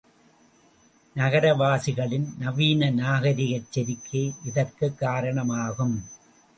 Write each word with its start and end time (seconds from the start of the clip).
நகர 1.15 1.53
வாசிகளின் 1.53 2.27
நவீன 2.39 2.89
நாகரிகச் 2.91 3.67
செருக்கே 3.71 4.35
இதற்குக் 4.45 4.97
காரணம் 4.97 5.49
ஆகும். 5.49 6.03